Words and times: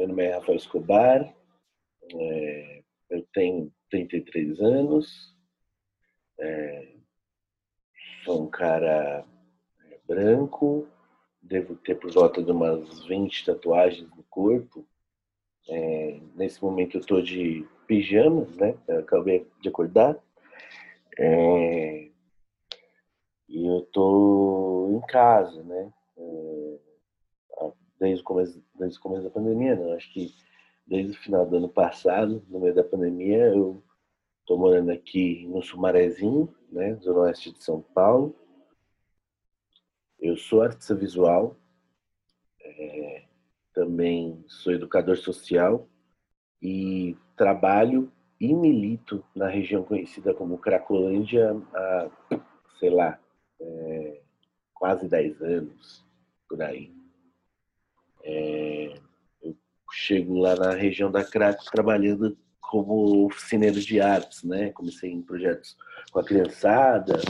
meu 0.00 0.08
nome 0.08 0.24
é 0.24 0.34
Rafael 0.34 0.56
Escobar, 0.56 1.34
é, 2.14 2.82
eu 3.10 3.22
tenho 3.34 3.70
33 3.90 4.58
anos, 4.58 5.36
é, 6.38 6.94
sou 8.24 8.44
um 8.44 8.48
cara 8.48 9.26
é, 9.90 9.98
branco, 10.08 10.88
devo 11.42 11.76
ter 11.76 11.96
por 11.96 12.10
volta 12.12 12.42
de 12.42 12.50
umas 12.50 13.04
20 13.04 13.44
tatuagens 13.44 14.08
no 14.16 14.22
corpo. 14.22 14.86
É, 15.68 16.18
nesse 16.34 16.62
momento 16.62 16.96
eu 16.96 17.02
estou 17.02 17.20
de 17.20 17.68
pijamas, 17.86 18.56
né? 18.56 18.74
Eu 18.88 19.00
acabei 19.00 19.46
de 19.60 19.68
acordar. 19.68 20.18
É, 21.18 22.08
e 23.50 23.66
eu 23.66 23.80
estou 23.80 24.96
em 24.96 25.00
casa, 25.06 25.62
né? 25.62 25.92
Desde, 28.00 28.22
o 28.22 28.24
começo, 28.24 28.64
desde 28.74 28.98
o 28.98 29.02
começo 29.02 29.24
da 29.24 29.30
pandemia, 29.30 29.76
não. 29.76 29.92
Acho 29.92 30.10
que 30.12 30.34
desde 30.86 31.12
o 31.12 31.20
final 31.20 31.46
do 31.46 31.56
ano 31.56 31.68
passado, 31.68 32.42
no 32.48 32.58
meio 32.58 32.74
da 32.74 32.82
pandemia, 32.82 33.48
eu 33.48 33.82
estou 34.40 34.58
morando 34.58 34.90
aqui 34.90 35.46
no 35.46 35.62
Sumarezinho, 35.62 36.52
né? 36.72 36.94
Zona 36.96 37.20
Oeste 37.20 37.52
de 37.52 37.62
São 37.62 37.80
Paulo. 37.80 38.34
Eu 40.18 40.36
sou 40.36 40.62
artista 40.62 40.94
visual, 40.94 41.56
é, 42.62 43.24
também 43.72 44.44
sou 44.48 44.72
educador 44.72 45.16
social 45.16 45.86
e 46.60 47.16
trabalho 47.36 48.12
e 48.40 48.52
milito 48.54 49.24
na 49.34 49.48
região 49.48 49.82
conhecida 49.82 50.34
como 50.34 50.58
Cracolândia 50.58 51.54
há, 51.74 52.10
sei 52.78 52.90
lá, 52.90 53.18
é, 53.60 54.20
quase 54.74 55.08
10 55.08 55.42
anos, 55.42 56.04
por 56.48 56.60
aí. 56.62 56.99
É, 58.22 58.94
eu 59.42 59.56
chego 59.92 60.38
lá 60.38 60.54
na 60.54 60.74
região 60.74 61.10
da 61.10 61.24
Craco 61.24 61.64
trabalhando 61.70 62.36
como 62.60 63.26
oficineiro 63.26 63.80
de 63.80 64.00
artes, 64.00 64.44
né? 64.44 64.70
Comecei 64.70 65.10
em 65.10 65.22
projetos 65.22 65.76
com 66.12 66.20
a 66.20 66.24
criançada, 66.24 67.20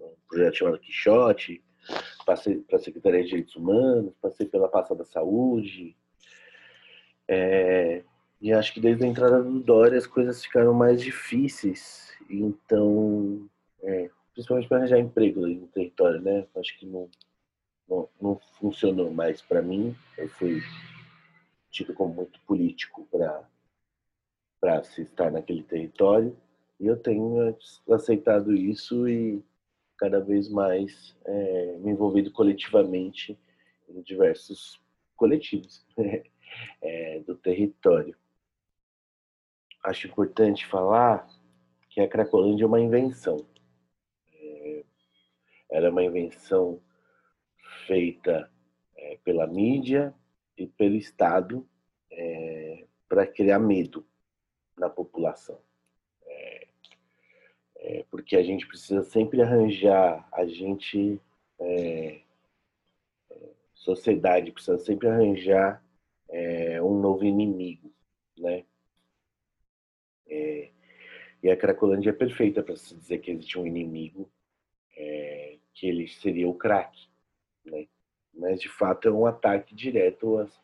um 0.00 0.12
projeto 0.28 0.56
chamado 0.56 0.80
Quixote, 0.80 1.62
passei 2.26 2.58
para 2.58 2.76
a 2.76 2.80
Secretaria 2.80 3.22
de 3.22 3.28
Direitos 3.28 3.54
Humanos, 3.54 4.12
passei 4.20 4.46
pela 4.46 4.68
Pasta 4.68 4.94
da 4.94 5.04
Saúde. 5.04 5.96
É, 7.28 8.02
e 8.40 8.52
acho 8.52 8.72
que 8.72 8.80
desde 8.80 9.04
a 9.04 9.08
entrada 9.08 9.42
do 9.42 9.60
Dória 9.60 9.98
as 9.98 10.06
coisas 10.06 10.42
ficaram 10.42 10.74
mais 10.74 11.00
difíceis. 11.00 12.12
Então, 12.28 13.48
é, 13.82 14.10
principalmente 14.32 14.68
para 14.68 14.78
arranjar 14.78 14.98
emprego 14.98 15.46
no 15.46 15.66
território, 15.68 16.20
né? 16.20 16.46
Acho 16.56 16.78
que 16.78 16.86
não, 16.86 17.08
não, 17.88 18.08
não 18.20 18.38
funcionou 18.58 19.10
mais 19.12 19.40
para 19.40 19.62
mim. 19.62 19.96
Eu 20.16 20.28
fui 20.28 20.60
tido 21.70 21.94
como 21.94 22.14
muito 22.14 22.40
político 22.42 23.06
para 24.60 24.84
se 24.84 25.02
estar 25.02 25.30
naquele 25.30 25.62
território. 25.62 26.36
E 26.78 26.86
eu 26.86 26.96
tenho 26.96 27.56
aceitado 27.90 28.54
isso 28.54 29.08
e 29.08 29.42
cada 29.96 30.20
vez 30.20 30.48
mais 30.48 31.16
é, 31.24 31.76
me 31.78 31.90
envolvido 31.90 32.30
coletivamente 32.30 33.36
em 33.88 34.00
diversos 34.02 34.80
coletivos 35.16 35.84
é, 36.80 37.20
do 37.20 37.34
território. 37.34 38.16
Acho 39.84 40.06
importante 40.06 40.66
falar 40.66 41.28
que 41.90 42.00
a 42.00 42.08
Cracolândia 42.08 42.64
é 42.64 42.66
uma 42.66 42.80
invenção. 42.80 43.44
É, 44.32 44.84
era 45.70 45.90
uma 45.90 46.04
invenção 46.04 46.80
feita 47.88 48.48
é, 48.96 49.18
pela 49.24 49.48
mídia 49.48 50.14
e 50.56 50.68
pelo 50.68 50.94
Estado 50.94 51.66
é, 52.12 52.84
para 53.08 53.26
criar 53.26 53.58
medo 53.58 54.06
na 54.76 54.88
população 54.88 55.58
é, 57.88 58.04
porque 58.10 58.36
a 58.36 58.42
gente 58.42 58.66
precisa 58.66 59.02
sempre 59.02 59.40
arranjar, 59.40 60.28
a 60.32 60.44
gente, 60.46 61.20
é, 61.58 62.20
é, 63.30 63.50
sociedade 63.72 64.52
precisa 64.52 64.78
sempre 64.78 65.08
arranjar 65.08 65.82
é, 66.28 66.82
um 66.82 67.00
novo 67.00 67.24
inimigo, 67.24 67.90
né? 68.36 68.64
É, 70.26 70.70
e 71.42 71.48
a 71.48 71.56
Cracolândia 71.56 72.10
é 72.10 72.12
perfeita 72.12 72.62
para 72.62 72.76
se 72.76 72.94
dizer 72.94 73.18
que 73.18 73.30
existe 73.30 73.58
um 73.58 73.66
inimigo, 73.66 74.30
é, 74.96 75.56
que 75.72 75.86
ele 75.86 76.08
seria 76.08 76.48
o 76.48 76.54
crack, 76.54 77.07
né? 77.70 77.86
Mas 78.34 78.60
de 78.60 78.68
fato 78.68 79.08
é 79.08 79.10
um 79.10 79.26
ataque 79.26 79.74
direto 79.74 80.38
às, 80.38 80.60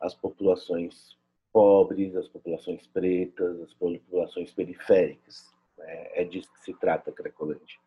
às 0.00 0.14
populações 0.14 1.18
pobres, 1.52 2.14
às 2.16 2.28
populações 2.28 2.86
pretas, 2.86 3.60
às 3.60 3.74
populações 3.74 4.52
periféricas. 4.52 5.52
É, 5.78 6.22
é 6.22 6.24
disso 6.24 6.52
que 6.52 6.64
se 6.64 6.74
trata 6.74 7.10
a 7.10 7.12
Cracolândia. 7.12 7.78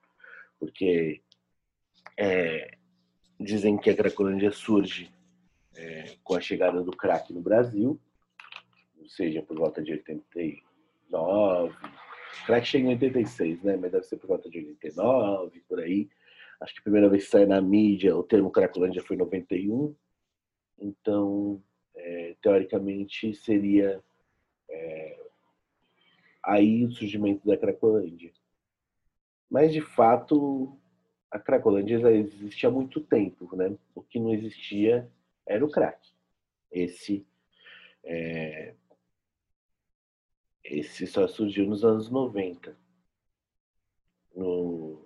Porque 0.60 1.22
é, 2.18 2.78
dizem 3.40 3.78
que 3.78 3.90
a 3.90 3.96
Cracolândia 3.96 4.52
surge 4.52 5.12
é, 5.76 6.16
com 6.24 6.36
a 6.36 6.42
chegada 6.42 6.82
do 6.82 6.92
crack 6.92 7.34
no 7.34 7.42
Brasil, 7.42 8.00
ou 9.00 9.08
seja, 9.08 9.42
por 9.42 9.58
volta 9.58 9.82
de 9.82 9.92
89. 9.94 11.74
O 11.74 12.46
crack 12.46 12.68
chega 12.68 12.88
em 12.88 12.92
86, 12.92 13.64
né? 13.64 13.78
Mas 13.78 13.92
deve 13.92 14.06
ser 14.06 14.18
por 14.18 14.28
volta 14.28 14.50
de 14.50 14.60
89, 14.60 15.60
por 15.68 15.80
aí. 15.80 16.10
Acho 16.64 16.76
que 16.76 16.80
a 16.80 16.84
primeira 16.84 17.10
vez 17.10 17.26
que 17.26 17.32
sai 17.32 17.46
na 17.46 17.60
mídia 17.60 18.16
o 18.16 18.24
termo 18.24 18.50
Cracolândia 18.50 19.04
foi 19.04 19.18
em 19.18 19.20
91. 19.20 19.94
Então, 20.80 21.62
é, 21.94 22.38
teoricamente, 22.42 23.34
seria 23.36 24.02
é, 24.70 25.20
aí 26.42 26.86
o 26.86 26.92
surgimento 26.92 27.46
da 27.46 27.58
Cracolândia. 27.58 28.32
Mas, 29.50 29.74
de 29.74 29.82
fato, 29.82 30.80
a 31.30 31.38
Cracolândia 31.38 32.00
já 32.00 32.12
existe 32.12 32.66
há 32.66 32.72
muito 32.72 33.02
tempo, 33.02 33.54
né? 33.58 33.76
O 33.94 34.02
que 34.02 34.18
não 34.18 34.34
existia 34.34 35.12
era 35.46 35.66
o 35.66 35.70
crack. 35.70 36.00
Esse, 36.72 37.26
é... 38.06 38.74
esse 40.64 41.06
só 41.08 41.28
surgiu 41.28 41.68
nos 41.68 41.84
anos 41.84 42.10
90. 42.10 42.74
No 44.34 45.03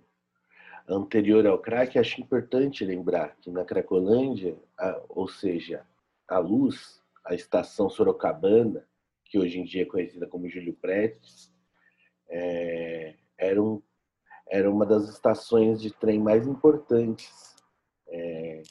anterior 0.88 1.46
ao 1.46 1.59
crack, 1.59 2.00
acho 2.00 2.22
importante 2.22 2.86
lembrar 2.86 3.36
que 3.38 3.52
na 3.52 3.66
Cracolândia, 3.66 4.58
a, 4.78 5.02
ou 5.09 5.28
seja, 5.28 5.86
a 6.28 6.40
luz, 6.40 7.03
a 7.25 7.34
estação 7.34 7.90
Sorocabana, 7.90 8.88
que 9.25 9.38
hoje 9.38 9.59
em 9.59 9.66
dia 9.66 9.84
é 9.84 9.86
conhecida 9.86 10.28
como 10.28 10.50
Júlio 10.50 10.74
Prestes, 10.74 11.52
é, 12.30 13.16
era, 13.38 13.62
um, 13.62 13.81
era 14.48 14.70
uma 14.70 14.86
das 14.86 15.09
estações 15.09 15.81
de 15.81 15.92
trem 15.92 16.20
mais 16.20 16.48
importantes 16.48 17.56
é, 18.08 18.62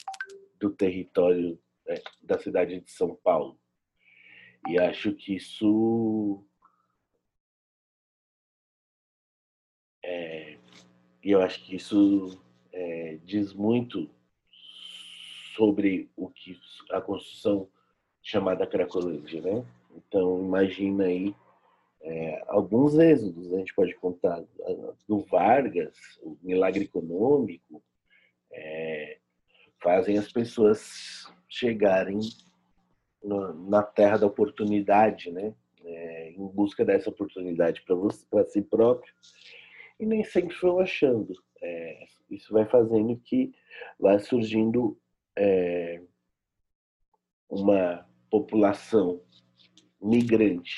do 0.59 0.71
território 0.71 1.59
é, 1.87 2.01
da 2.21 2.39
cidade 2.39 2.79
de 2.79 2.91
São 2.91 3.15
Paulo. 3.15 3.59
E 4.67 4.79
acho 4.79 5.13
que 5.13 5.35
isso. 5.35 6.43
É, 10.03 10.46
e 11.27 11.31
eu 11.31 11.41
acho 11.41 11.61
que 11.65 11.75
isso 11.75 12.39
é, 12.71 13.19
diz 13.25 13.53
muito 13.53 14.09
sobre 15.57 16.09
o 16.15 16.29
que 16.29 16.57
a 16.89 17.01
construção 17.01 17.67
chamada 18.23 18.65
Cracolândia, 18.65 19.41
né? 19.41 19.65
Então, 19.93 20.39
imagina 20.39 21.03
aí 21.03 21.35
é, 22.01 22.41
alguns 22.47 22.97
êxodos, 22.97 23.51
a 23.51 23.57
gente 23.57 23.75
pode 23.75 23.93
contar 23.95 24.41
do 25.05 25.19
Vargas, 25.25 25.97
o 26.21 26.37
milagre 26.41 26.85
econômico, 26.85 27.83
é, 28.49 29.17
fazem 29.83 30.17
as 30.17 30.31
pessoas 30.31 31.29
chegarem 31.49 32.21
na 33.67 33.83
terra 33.83 34.15
da 34.15 34.27
oportunidade, 34.27 35.29
né? 35.29 35.53
É, 35.83 36.31
em 36.31 36.47
busca 36.47 36.85
dessa 36.85 37.09
oportunidade 37.09 37.83
para 38.29 38.45
si 38.45 38.61
próprio, 38.61 39.13
e 39.99 40.05
nem 40.05 40.23
sempre 40.23 40.55
vão 40.61 40.79
achando. 40.79 41.33
É, 41.61 42.05
isso 42.29 42.53
vai 42.53 42.65
fazendo 42.65 43.17
que 43.17 43.53
vai 43.99 44.19
surgindo 44.19 44.97
é, 45.35 46.01
uma 47.49 48.07
população 48.29 49.21
migrante 50.01 50.75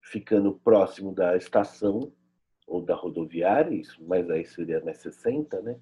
ficando 0.00 0.54
próximo 0.54 1.14
da 1.14 1.36
estação 1.36 2.12
ou 2.66 2.82
da 2.82 2.94
rodoviária, 2.94 3.74
isso, 3.74 4.02
mas 4.04 4.28
aí 4.30 4.44
seria 4.44 4.80
mais 4.84 4.98
60, 4.98 5.60
né? 5.62 5.80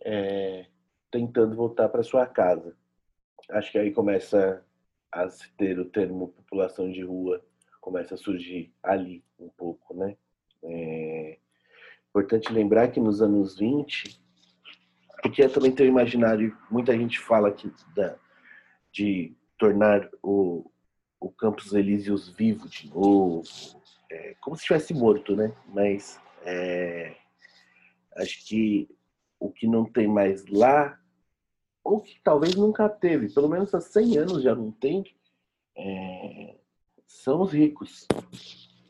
É, 0.00 0.66
tentando 1.10 1.56
voltar 1.56 1.88
para 1.88 2.02
sua 2.02 2.26
casa. 2.26 2.76
Acho 3.50 3.72
que 3.72 3.78
aí 3.78 3.92
começa 3.92 4.64
a 5.10 5.28
se 5.28 5.50
ter 5.54 5.78
o 5.78 5.84
termo 5.84 6.28
população 6.28 6.90
de 6.90 7.02
rua, 7.02 7.44
começa 7.80 8.14
a 8.14 8.18
surgir 8.18 8.72
ali 8.82 9.24
um 9.38 9.48
pouco, 9.48 9.94
né? 9.94 10.16
É, 10.64 11.38
importante 12.08 12.52
lembrar 12.52 12.88
que 12.88 13.00
nos 13.00 13.22
anos 13.22 13.58
20, 13.58 14.20
porque 15.22 15.48
também 15.48 15.72
tem 15.72 15.86
o 15.86 15.90
imaginário, 15.90 16.56
muita 16.70 16.96
gente 16.96 17.18
fala 17.18 17.52
que 17.52 17.72
da, 17.94 18.16
de 18.92 19.36
tornar 19.58 20.08
o, 20.22 20.70
o 21.20 21.30
Campos 21.30 21.72
Elíseos 21.72 22.28
vivo 22.28 22.68
de 22.68 22.88
novo, 22.88 23.42
é, 24.10 24.34
como 24.40 24.56
se 24.56 24.62
estivesse 24.62 24.94
morto, 24.94 25.36
né? 25.36 25.52
Mas 25.68 26.20
é, 26.42 27.16
acho 28.16 28.46
que 28.46 28.88
o 29.38 29.50
que 29.50 29.66
não 29.66 29.84
tem 29.84 30.08
mais 30.08 30.46
lá, 30.46 30.98
ou 31.84 32.00
que 32.00 32.20
talvez 32.22 32.54
nunca 32.54 32.88
teve, 32.88 33.32
pelo 33.32 33.48
menos 33.48 33.74
há 33.74 33.80
100 33.80 34.18
anos 34.18 34.42
já 34.42 34.54
não 34.54 34.70
tem, 34.70 35.04
é, 35.76 36.56
são 37.06 37.42
os 37.42 37.52
ricos. 37.52 38.06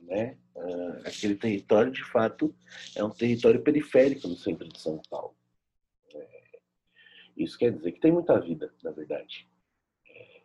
Né? 0.09 0.39
Uh, 0.55 1.07
aquele 1.07 1.35
território, 1.35 1.93
de 1.93 2.03
fato, 2.03 2.55
é 2.97 3.05
um 3.05 3.11
território 3.11 3.63
periférico 3.63 4.27
no 4.27 4.37
centro 4.37 4.67
de 4.67 4.81
São 4.81 5.01
Paulo. 5.11 5.35
É, 6.15 6.27
isso 7.37 7.59
quer 7.59 7.73
dizer 7.73 7.93
que 7.93 8.01
tem 8.01 8.11
muita 8.11 8.41
vida, 8.41 8.73
na 8.83 8.91
verdade. 8.91 9.47
É, 10.09 10.41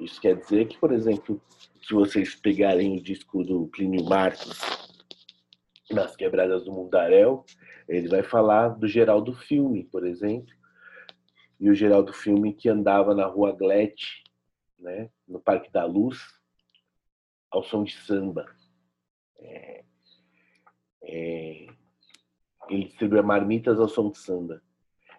isso 0.00 0.20
quer 0.20 0.36
dizer 0.36 0.68
que, 0.68 0.78
por 0.78 0.92
exemplo, 0.92 1.42
se 1.82 1.92
vocês 1.92 2.36
pegarem 2.36 2.96
o 2.96 3.02
disco 3.02 3.42
do 3.42 3.66
Plínio 3.66 4.04
Marcos, 4.04 4.60
nas 5.90 6.14
Quebradas 6.14 6.64
do 6.64 6.72
Mundaréu, 6.72 7.44
ele 7.88 8.06
vai 8.06 8.22
falar 8.22 8.68
do 8.68 8.86
Geraldo 8.86 9.32
Filme, 9.32 9.82
por 9.84 10.06
exemplo, 10.06 10.54
e 11.58 11.68
o 11.68 11.74
Geraldo 11.74 12.12
Filme 12.12 12.52
que 12.52 12.68
andava 12.68 13.14
na 13.14 13.26
rua 13.26 13.52
Glete, 13.52 14.22
né, 14.78 15.10
no 15.26 15.40
Parque 15.40 15.72
da 15.72 15.84
Luz, 15.84 16.37
ao 17.50 17.62
som 17.62 17.84
de 17.84 17.94
samba. 17.94 18.46
É, 19.38 19.84
é, 21.02 21.66
ele 22.68 22.84
distribui 22.84 23.22
marmitas 23.22 23.78
ao 23.80 23.88
som 23.88 24.10
de 24.10 24.18
samba. 24.18 24.62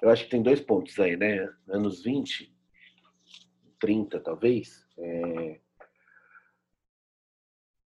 Eu 0.01 0.09
acho 0.09 0.25
que 0.25 0.29
tem 0.29 0.41
dois 0.41 0.61
pontos 0.61 0.97
aí, 0.99 1.17
né? 1.17 1.51
Anos 1.67 2.03
20, 2.03 2.53
30 3.79 4.19
talvez. 4.19 4.85
É, 4.97 5.59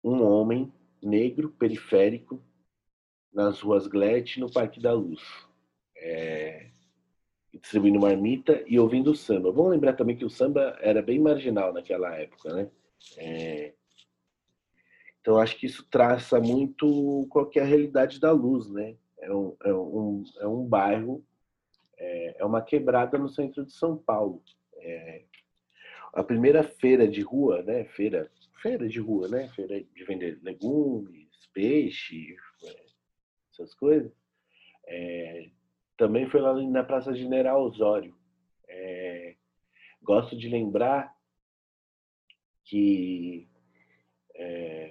um 0.03 0.23
homem 0.23 0.73
negro, 1.01 1.49
periférico, 1.49 2.41
nas 3.31 3.59
ruas 3.59 3.85
Glete, 3.85 4.39
no 4.39 4.51
Parque 4.51 4.79
da 4.79 4.93
Luz. 4.93 5.21
É, 5.97 6.71
distribuindo 7.53 7.99
marmita 7.99 8.63
e 8.65 8.79
ouvindo 8.79 9.15
samba. 9.15 9.51
Vamos 9.51 9.71
lembrar 9.71 9.93
também 9.93 10.15
que 10.15 10.25
o 10.25 10.29
samba 10.29 10.77
era 10.81 11.01
bem 11.01 11.19
marginal 11.19 11.73
naquela 11.73 12.15
época, 12.15 12.53
né? 12.53 12.71
É, 13.17 13.73
então 15.21 15.37
acho 15.37 15.57
que 15.57 15.65
isso 15.65 15.85
traça 15.89 16.39
muito 16.39 17.27
qual 17.29 17.49
é 17.55 17.59
a 17.59 17.65
realidade 17.65 18.19
da 18.19 18.31
luz, 18.31 18.69
né? 18.69 18.95
É 19.19 19.33
um, 19.33 19.55
é 19.63 19.73
um, 19.73 20.23
é 20.39 20.47
um 20.47 20.65
bairro, 20.65 21.25
é, 21.97 22.41
é 22.41 22.45
uma 22.45 22.61
quebrada 22.61 23.17
no 23.17 23.27
centro 23.27 23.65
de 23.65 23.73
São 23.73 23.97
Paulo. 23.97 24.41
É, 24.77 25.23
a 26.13 26.23
primeira 26.23 26.63
feira 26.63 27.07
de 27.07 27.21
rua, 27.21 27.61
né? 27.63 27.85
Feira, 27.85 28.31
feira 28.61 28.87
de 28.87 28.99
rua, 28.99 29.27
né? 29.27 29.49
Feira 29.49 29.83
de 29.83 30.03
vender 30.05 30.39
legumes, 30.41 31.27
peixe, 31.53 32.35
é, 32.65 32.85
essas 33.51 33.73
coisas. 33.75 34.11
É, 34.87 35.49
também 35.97 36.29
foi 36.29 36.39
lá 36.39 36.53
na 36.63 36.83
Praça 36.83 37.13
General 37.13 37.61
Osório. 37.61 38.15
É, 38.67 39.35
gosto 40.01 40.37
de 40.37 40.47
lembrar 40.47 41.13
que 42.63 43.49
é, 44.33 44.88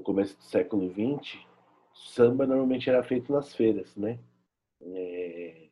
no 0.00 0.04
começo 0.04 0.34
do 0.36 0.42
século 0.42 0.90
XX, 0.90 1.38
samba 1.92 2.46
normalmente 2.46 2.88
era 2.88 3.02
feito 3.04 3.30
nas 3.30 3.54
feiras, 3.54 3.94
né? 3.94 4.18
É, 4.80 5.68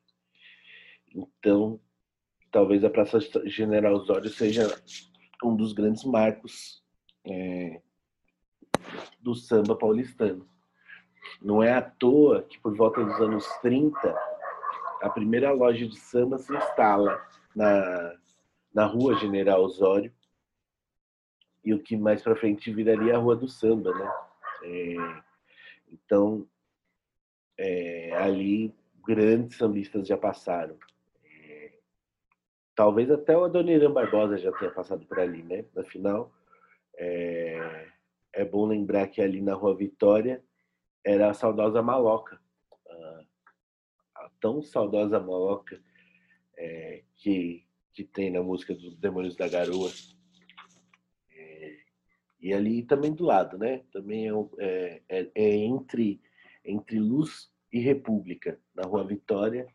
então, 1.15 1.81
talvez 2.53 2.85
a 2.85 2.91
Praça 2.91 3.19
General 3.47 3.95
Osório 3.95 4.29
seja 4.29 4.69
um 5.43 5.57
dos 5.57 5.73
grandes 5.73 6.05
marcos 6.05 6.85
é, 7.25 7.81
do 9.19 9.35
samba 9.35 9.75
paulistano. 9.75 10.47
Não 11.41 11.63
é 11.63 11.73
à 11.73 11.81
toa 11.81 12.43
que 12.43 12.61
por 12.61 12.77
volta 12.77 13.03
dos 13.03 13.19
anos 13.21 13.47
30 13.63 14.15
a 15.01 15.09
primeira 15.09 15.53
loja 15.53 15.89
de 15.89 15.99
samba 15.99 16.37
se 16.37 16.55
instala 16.55 17.19
na, 17.57 18.15
na 18.75 18.85
rua 18.85 19.15
General 19.15 19.63
Osório 19.63 20.13
e 21.64 21.75
o 21.75 21.82
que 21.82 21.96
mais 21.96 22.22
para 22.22 22.37
frente 22.37 22.72
viraria 22.72 23.16
a 23.16 23.19
Rua 23.19 23.37
do 23.37 23.49
Samba, 23.49 23.93
né? 23.93 24.12
É, 24.62 25.22
então, 25.90 26.46
é, 27.56 28.14
ali 28.16 28.75
grandes 29.06 29.56
sambistas 29.56 30.06
já 30.06 30.16
passaram. 30.16 30.78
É, 31.25 31.72
talvez 32.75 33.10
até 33.10 33.37
o 33.37 33.44
Adoniran 33.44 33.93
Barbosa 33.93 34.38
já 34.38 34.52
tenha 34.52 34.70
passado 34.70 35.06
por 35.06 35.19
ali, 35.19 35.43
né? 35.43 35.64
Afinal, 35.76 36.32
é, 36.96 37.88
é 38.32 38.44
bom 38.44 38.66
lembrar 38.66 39.08
que 39.08 39.20
ali 39.20 39.40
na 39.40 39.55
Rua 39.55 39.76
Vitória 39.76 40.43
era 41.05 41.31
a 41.31 41.34
saudosa 41.34 41.82
maloca. 41.82 42.40
A 44.14 44.31
tão 44.40 44.62
saudosa 44.62 45.19
maloca 45.19 45.81
é, 46.56 47.02
que, 47.16 47.64
que 47.93 48.05
tem 48.05 48.31
na 48.31 48.43
música 48.43 48.75
dos 48.75 48.96
Demônios 48.96 49.37
da 49.37 49.49
Garoa. 49.49 49.90
É, 52.40 52.46
e 52.46 52.55
ali 52.55 52.82
também 52.82 53.12
do 53.12 53.25
lado, 53.25 53.58
né? 53.58 53.82
Também 53.93 54.29
é, 54.58 55.02
é, 55.08 55.31
é, 55.35 55.56
entre, 55.56 56.20
entre 56.64 56.99
Luz 56.99 57.50
e 57.73 57.81
República, 57.81 58.58
na 58.75 58.85
Rua 58.85 59.05
Vitória, 59.05 59.67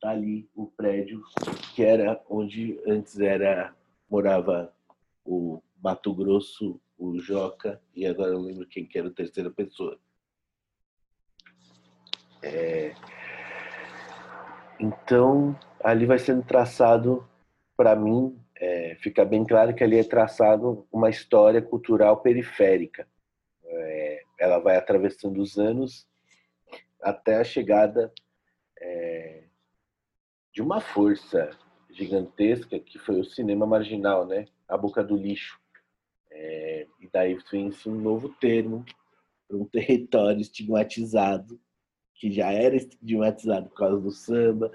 tá 0.00 0.10
ali 0.10 0.48
o 0.54 0.66
prédio 0.66 1.22
que 1.74 1.82
era 1.82 2.20
onde 2.28 2.80
antes 2.86 3.18
era 3.18 3.74
morava 4.10 4.72
o 5.24 5.62
Mato 5.82 6.14
Grosso, 6.14 6.80
o 6.98 7.18
Joca, 7.18 7.80
e 7.94 8.06
agora 8.06 8.32
eu 8.32 8.40
lembro 8.40 8.66
quem 8.66 8.86
que 8.86 8.98
era 8.98 9.08
a 9.08 9.12
terceira 9.12 9.50
pessoa. 9.50 9.98
É... 12.42 12.94
Então, 14.78 15.58
ali 15.82 16.06
vai 16.06 16.18
sendo 16.18 16.42
traçado, 16.44 17.26
para 17.76 17.96
mim, 17.96 18.38
é, 18.60 18.96
fica 19.00 19.24
bem 19.24 19.44
claro 19.44 19.74
que 19.74 19.84
ali 19.84 19.98
é 19.98 20.04
traçado 20.04 20.86
uma 20.90 21.10
história 21.10 21.60
cultural 21.60 22.18
periférica. 22.18 23.06
É, 23.64 24.22
ela 24.38 24.58
vai 24.58 24.76
atravessando 24.76 25.40
os 25.40 25.58
anos 25.58 26.06
até 27.00 27.36
a 27.36 27.44
chegada 27.44 28.12
é, 28.80 29.44
de 30.52 30.62
uma 30.62 30.80
força 30.80 31.50
gigantesca 31.90 32.78
que 32.78 32.98
foi 32.98 33.20
o 33.20 33.24
cinema 33.24 33.66
marginal, 33.66 34.26
né? 34.26 34.46
A 34.68 34.76
boca 34.76 35.02
do 35.02 35.16
lixo. 35.16 35.58
É, 36.30 36.86
e 37.00 37.08
daí 37.12 37.38
vem-se 37.50 37.88
um 37.88 37.94
novo 37.94 38.28
termo 38.40 38.84
para 39.46 39.56
um 39.56 39.64
território 39.68 40.40
estigmatizado 40.40 41.60
que 42.14 42.32
já 42.32 42.50
era 42.50 42.74
estigmatizado 42.74 43.68
por 43.68 43.76
causa 43.76 44.00
do 44.00 44.10
samba, 44.10 44.72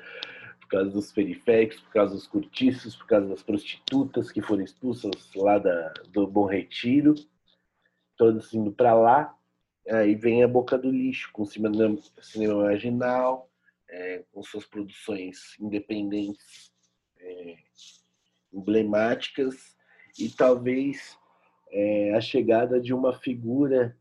causa 0.72 0.90
dos 0.90 1.12
periféricos, 1.12 1.80
por 1.82 1.92
causa 1.92 2.16
dos 2.16 2.28
cortiços, 2.28 2.96
por 2.96 3.06
causa 3.06 3.28
das 3.28 3.44
prostitutas 3.44 4.32
que 4.32 4.42
foram 4.42 4.63
expulsas 4.63 5.12
lá 5.36 5.60
da, 5.60 5.94
do 6.10 6.25
Bom 6.25 6.46
Retiro, 6.46 7.13
todos 8.18 8.54
indo 8.54 8.72
para 8.72 8.94
lá. 8.94 9.38
Aí 9.90 10.16
vem 10.16 10.44
a 10.44 10.48
Boca 10.48 10.78
do 10.78 10.90
Lixo, 10.90 11.30
com 11.34 11.46
cinema, 11.46 11.98
cinema 12.22 12.63
marginal, 12.63 13.50
é, 13.90 14.24
com 14.32 14.42
suas 14.42 14.66
produções 14.66 15.60
independentes 15.60 16.72
é, 17.20 17.58
emblemáticas 18.54 19.75
e 20.18 20.30
talvez 20.30 21.18
é, 21.70 22.16
a 22.16 22.22
chegada 22.22 22.80
de 22.80 22.94
uma 22.94 23.13
figura 23.13 23.98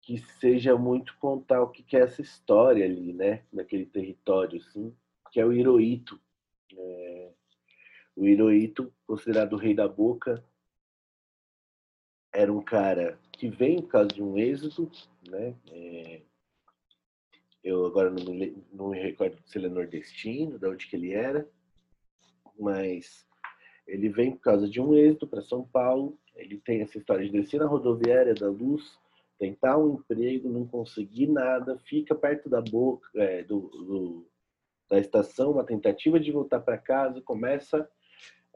que 0.00 0.18
seja 0.40 0.76
muito 0.76 1.16
contar 1.18 1.62
o 1.62 1.68
que 1.68 1.96
é 1.96 2.00
essa 2.00 2.20
história 2.20 2.84
ali, 2.84 3.12
né? 3.12 3.42
Naquele 3.52 3.86
território, 3.86 4.58
assim, 4.58 4.92
que 5.32 5.40
é 5.40 5.44
o 5.44 5.52
Hirohito. 5.52 6.20
É... 6.76 7.32
O 8.14 8.26
Hirohito, 8.26 8.92
considerado 9.06 9.54
o 9.54 9.56
rei 9.56 9.74
da 9.74 9.88
boca, 9.88 10.44
era 12.32 12.52
um 12.52 12.62
cara 12.62 13.18
que 13.32 13.48
vem 13.48 13.80
por 13.80 13.88
causa 13.88 14.08
de 14.08 14.22
um 14.22 14.38
êxodo, 14.38 14.92
né? 15.28 15.56
É... 15.70 16.22
Eu 17.64 17.86
agora 17.86 18.10
não 18.10 18.34
me, 18.34 18.56
não 18.72 18.90
me 18.90 19.00
recordo 19.00 19.38
se 19.46 19.56
ele 19.56 19.66
é 19.66 19.70
nordestino, 19.70 20.58
de 20.58 20.66
onde 20.66 20.86
que 20.86 20.96
ele 20.96 21.12
era, 21.12 21.48
mas 22.58 23.24
ele 23.86 24.08
vem 24.08 24.32
por 24.32 24.40
causa 24.40 24.68
de 24.68 24.80
um 24.80 24.94
êxodo 24.94 25.28
para 25.28 25.42
São 25.42 25.64
Paulo. 25.64 26.18
Ele 26.34 26.58
tem 26.58 26.82
essa 26.82 26.98
história 26.98 27.24
de 27.24 27.32
descer 27.32 27.60
na 27.60 27.66
rodoviária 27.66 28.34
da 28.34 28.50
Luz, 28.50 28.98
tentar 29.38 29.78
um 29.78 29.94
emprego, 29.94 30.48
não 30.48 30.66
conseguir 30.66 31.28
nada, 31.28 31.78
fica 31.78 32.14
perto 32.14 32.48
da 32.48 32.60
boca 32.60 33.08
é, 33.14 33.44
do, 33.44 33.60
do, 33.60 34.26
da 34.92 34.98
estação, 34.98 35.52
uma 35.52 35.64
tentativa 35.64 36.20
de 36.20 36.30
voltar 36.30 36.60
para 36.60 36.76
casa, 36.76 37.22
começa 37.22 37.88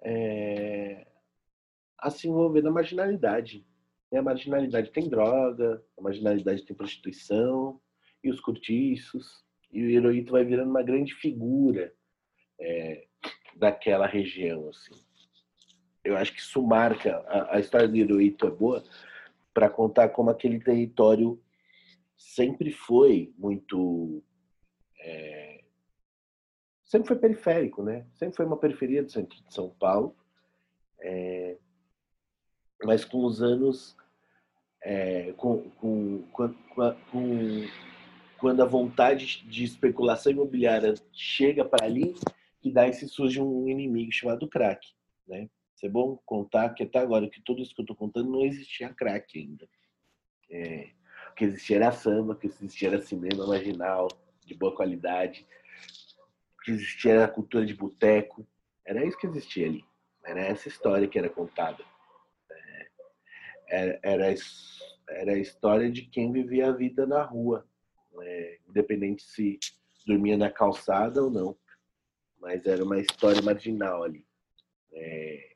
é, 0.03 1.07
a 1.99 2.11
se 2.11 2.29
envolver 2.29 2.61
na 2.61 2.71
marginalidade. 2.71 3.67
E 4.13 4.17
a 4.19 4.23
marginalidade 4.23 4.91
tem 4.91 5.09
droga, 5.09 5.83
a 5.99 6.03
marginalidade 6.03 6.63
tem 6.67 6.77
prostituição, 6.77 7.81
e 8.23 8.29
os 8.29 8.39
cortiços, 8.39 9.43
e 9.73 9.83
o 9.83 9.89
Heroíto 9.89 10.33
vai 10.33 10.45
virando 10.45 10.69
uma 10.69 10.83
grande 10.83 11.15
figura 11.15 11.95
é, 12.61 13.07
daquela 13.57 14.07
região. 14.07 14.69
Assim. 14.69 14.93
eu 16.05 16.19
acho 16.19 16.35
que 16.35 16.41
isso 16.41 16.63
marca 16.63 17.17
a, 17.29 17.57
a 17.57 17.61
história 17.61 17.89
do 17.89 17.97
Hirohito 17.97 18.47
é 18.47 18.51
boa 18.51 18.85
para 19.55 19.71
contar 19.71 20.11
como 20.11 20.29
aquele 20.29 20.61
território 20.61 21.43
sempre 22.15 22.71
foi 22.73 23.33
muito 23.39 24.23
é, 25.01 25.56
sempre 26.87 27.09
foi 27.09 27.19
periférico, 27.19 27.83
né? 27.83 28.07
Sempre 28.15 28.37
foi 28.37 28.47
uma 28.47 28.57
periferia 28.57 29.03
do 29.03 29.11
centro 29.11 29.37
de 29.43 29.53
São 29.53 29.69
Paulo, 29.69 30.17
é, 31.01 31.59
mas 32.83 33.05
com 33.05 33.25
os 33.25 33.43
anos, 33.43 33.97
é, 34.83 35.33
com, 35.33 35.69
com, 35.73 36.23
com, 36.33 36.55
com, 37.11 37.67
quando 38.39 38.63
a 38.63 38.67
vontade 38.67 39.45
de 39.47 39.65
especulação 39.65 40.33
imobiliária 40.33 40.95
chega 41.13 41.65
para 41.65 41.85
ali, 41.85 42.15
que 42.61 42.71
daí 42.71 42.93
se 42.93 43.09
surge 43.09 43.41
um 43.41 43.69
inimigo 43.69 44.13
chamado 44.13 44.49
crack, 44.49 44.87
né? 45.27 45.51
É 45.83 45.89
bom 45.91 46.19
contar 46.25 46.71
que 46.71 46.83
até 46.83 46.99
agora 46.99 47.29
que 47.29 47.41
tudo 47.43 47.61
isso 47.61 47.75
que 47.75 47.81
eu 47.81 47.85
estou 47.85 47.95
contando 47.95 48.31
não 48.31 48.45
existia 48.45 48.89
crack 48.95 49.39
ainda. 49.39 49.69
É, 50.51 50.89
o 51.31 51.35
que 51.35 51.45
existia 51.45 51.77
era 51.77 51.93
samba, 51.93 52.33
o 52.33 52.37
que 52.37 52.47
existia 52.47 52.89
era 52.89 53.03
cinema 53.03 53.47
marginal 53.47 54.09
de 54.45 54.55
boa 54.55 54.75
qualidade, 54.75 55.47
que 56.67 56.73
existia 56.73 57.13
era 57.13 57.29
cultura 57.29 57.65
de 57.65 57.73
boteco, 57.75 58.45
era 58.85 59.05
isso 59.07 59.17
que 59.17 59.29
existia 59.29 59.69
ali. 59.69 59.85
Era 60.25 60.41
essa 60.41 60.67
história 60.67 61.07
que 61.07 61.17
era 61.17 61.31
contada. 61.31 61.85
É, 62.51 62.89
era, 63.69 64.01
era, 64.03 64.35
era 65.09 65.33
a 65.33 65.39
história 65.39 65.89
de 65.89 66.03
quem 66.03 66.33
vivia 66.33 66.69
a 66.69 66.73
vida 66.73 67.07
na 67.07 67.23
rua, 67.23 67.65
é, 68.21 68.59
independente 68.69 69.23
se 69.23 69.61
dormia 70.05 70.37
na 70.37 70.51
calçada 70.51 71.23
ou 71.23 71.31
não. 71.31 71.57
Mas 72.41 72.67
era 72.67 72.83
uma 72.83 72.99
história 72.99 73.41
marginal 73.41 74.03
ali. 74.03 74.27
É, 74.93 75.55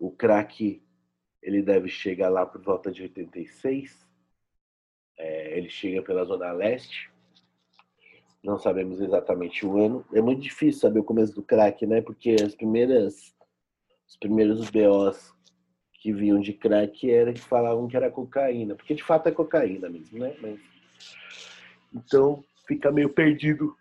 o 0.00 0.10
crack 0.10 0.84
ele 1.40 1.62
deve 1.62 1.88
chegar 1.88 2.30
lá 2.30 2.44
por 2.44 2.60
volta 2.60 2.90
de 2.90 3.02
86. 3.02 4.04
É, 5.16 5.56
ele 5.56 5.70
chega 5.70 6.02
pela 6.02 6.24
Zona 6.24 6.50
Leste. 6.50 7.14
Não 8.46 8.60
sabemos 8.60 9.00
exatamente 9.00 9.66
o 9.66 9.76
ano. 9.76 10.06
É 10.14 10.20
muito 10.20 10.40
difícil 10.40 10.80
saber 10.80 11.00
o 11.00 11.04
começo 11.04 11.34
do 11.34 11.42
crack, 11.42 11.84
né? 11.84 12.00
Porque 12.00 12.36
as 12.40 12.54
primeiras, 12.54 13.34
os 14.08 14.16
primeiros 14.16 14.70
BOs 14.70 15.34
que 15.94 16.12
vinham 16.12 16.40
de 16.40 16.52
crack 16.52 17.10
era 17.10 17.32
que 17.32 17.40
falavam 17.40 17.88
que 17.88 17.96
era 17.96 18.08
cocaína, 18.08 18.76
porque 18.76 18.94
de 18.94 19.02
fato 19.02 19.28
é 19.28 19.32
cocaína 19.32 19.88
mesmo, 19.88 20.20
né? 20.20 20.36
Mas, 20.40 20.60
então 21.92 22.44
fica 22.68 22.92
meio 22.92 23.08
perdido 23.08 23.76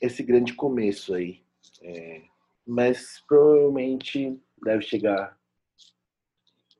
esse 0.00 0.22
grande 0.22 0.54
começo 0.54 1.12
aí. 1.12 1.42
É, 1.82 2.22
mas 2.64 3.20
provavelmente 3.26 4.40
deve 4.62 4.82
chegar 4.82 5.36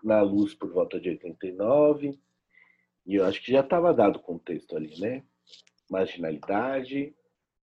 na 0.05 0.23
luz 0.23 0.55
por 0.55 0.71
volta 0.71 1.01
de 1.01 1.09
89, 1.09 2.17
e 3.05 3.17
eu 3.17 3.25
acho 3.25 3.43
que 3.43 3.51
já 3.51 3.61
estava 3.61 3.93
dado 3.93 4.17
o 4.17 4.23
contexto 4.23 4.77
ali, 4.77 5.01
né? 5.01 5.25
Marginalidade, 5.91 7.15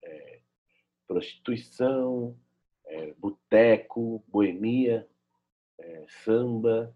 é, 0.03 0.39
prostituição, 1.07 2.37
é, 2.85 3.13
boteco, 3.13 4.23
boemia, 4.27 5.07
é, 5.77 6.05
samba, 6.23 6.95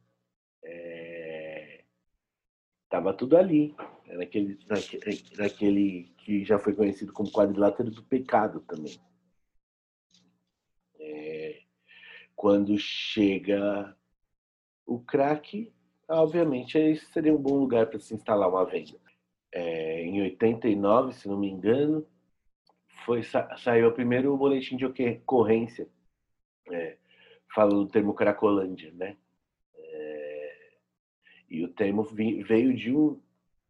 é, 0.64 1.84
tava 2.90 3.14
tudo 3.14 3.38
ali, 3.38 3.76
naquele, 4.08 4.60
naquele, 4.68 5.24
naquele 5.38 6.04
que 6.18 6.44
já 6.46 6.58
foi 6.60 6.74
conhecido 6.74 7.12
como 7.14 7.32
quadrilátero 7.32 7.92
do 7.92 8.04
pecado 8.04 8.62
também. 8.62 9.00
É, 11.00 11.62
quando 12.36 12.78
chega 12.78 13.96
o 14.86 15.00
crack, 15.00 15.74
obviamente, 16.08 16.96
seria 17.12 17.34
um 17.34 17.42
bom 17.42 17.58
lugar 17.58 17.88
para 17.88 18.00
se 18.00 18.14
instalar 18.14 18.50
uma 18.50 18.66
venda. 18.66 19.07
É, 19.60 20.04
em 20.04 20.22
89, 20.22 21.14
se 21.14 21.28
não 21.28 21.36
me 21.36 21.50
engano, 21.50 22.06
foi 23.04 23.24
saiu 23.24 23.88
o 23.88 23.92
primeiro 23.92 24.38
boletim 24.38 24.78
de 24.78 24.86
ocorrência, 24.86 25.90
é, 26.72 26.98
falando 27.56 27.86
do 27.86 27.92
termo 27.92 28.14
Cracolândia, 28.14 28.92
né? 28.94 29.18
É, 29.76 30.78
e 31.50 31.64
o 31.64 31.70
termo 31.70 32.04
veio 32.04 32.76
de 32.76 32.96
um, 32.96 33.20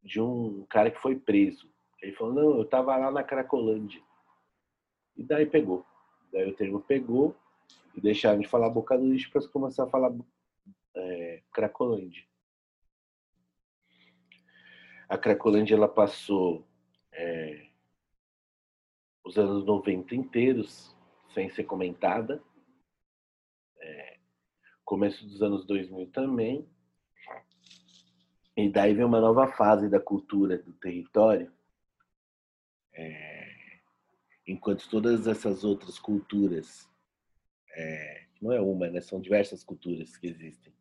de 0.04 0.20
um 0.20 0.66
cara 0.70 0.92
que 0.92 1.00
foi 1.00 1.16
preso. 1.16 1.72
Ele 2.02 2.12
falou, 2.12 2.34
não, 2.34 2.58
eu 2.58 2.64
estava 2.64 2.98
lá 2.98 3.10
na 3.10 3.24
Cracolândia. 3.24 4.02
E 5.16 5.24
daí 5.24 5.46
pegou. 5.46 5.86
Daí 6.34 6.50
o 6.50 6.54
termo 6.54 6.82
pegou 6.82 7.34
e 7.96 8.02
deixaram 8.02 8.42
de 8.42 8.48
falar 8.48 8.70
boca 8.70 8.98
do 8.98 9.06
lixo 9.06 9.32
para 9.32 9.48
começar 9.48 9.86
a 9.86 9.90
falar 9.90 10.14
é, 10.94 11.44
Cracolândia. 11.54 12.26
A 15.10 15.18
Cracolândia 15.18 15.74
ela 15.74 15.88
passou 15.88 16.68
é, 17.14 17.68
os 19.24 19.38
anos 19.38 19.66
90 19.66 20.14
inteiros 20.16 20.94
sem 21.34 21.50
ser 21.50 21.64
comentada. 21.64 22.44
É, 23.80 24.20
começo 24.84 25.26
dos 25.26 25.42
anos 25.42 25.66
2000 25.66 26.12
também. 26.12 26.70
E 28.58 28.70
daí 28.70 28.94
vem 28.94 29.06
uma 29.06 29.22
nova 29.22 29.48
fase 29.48 29.88
da 29.88 30.00
cultura 30.00 30.58
do 30.58 30.74
território. 30.74 31.54
É, 32.94 33.80
enquanto 34.46 34.90
todas 34.90 35.26
essas 35.26 35.64
outras 35.64 35.98
culturas, 36.00 36.90
é, 37.72 38.28
não 38.42 38.52
é 38.52 38.60
uma, 38.60 38.90
né? 38.90 39.00
são 39.00 39.22
diversas 39.22 39.64
culturas 39.64 40.18
que 40.18 40.28
existem, 40.28 40.74